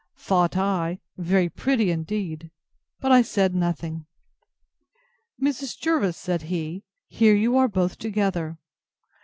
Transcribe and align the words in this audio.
thought 0.17 0.57
I: 0.57 0.99
Very 1.19 1.47
pretty 1.47 1.91
indeed!—But 1.91 3.11
I 3.11 3.21
said 3.21 3.53
nothing. 3.53 4.07
Mrs. 5.39 5.77
Jervis, 5.77 6.17
said 6.17 6.41
he, 6.41 6.81
here 7.07 7.35
you 7.35 7.55
are 7.55 7.67
both 7.67 7.99
together. 7.99 8.57